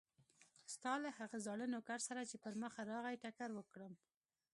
[0.73, 3.93] ستا له هغه زاړه نوکر سره چې پر مخه راغی ټکر وکړم.